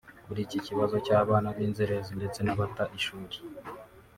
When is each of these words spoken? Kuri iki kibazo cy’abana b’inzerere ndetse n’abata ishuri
Kuri 0.25 0.39
iki 0.45 0.59
kibazo 0.65 0.95
cy’abana 1.05 1.47
b’inzerere 1.55 2.03
ndetse 2.19 2.39
n’abata 2.41 2.83
ishuri 2.97 3.35